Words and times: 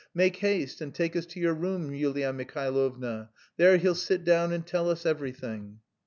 "Make 0.15 0.37
haste 0.37 0.81
and 0.81 0.95
take 0.95 1.15
us 1.15 1.27
to 1.27 1.39
your 1.39 1.53
room, 1.53 1.93
Yulia 1.93 2.33
Mihailovna; 2.33 3.29
there 3.57 3.77
he'll 3.77 3.93
sit 3.93 4.23
down 4.23 4.51
and 4.51 4.65
tell 4.65 4.89
us 4.89 5.05
everything." 5.05 5.79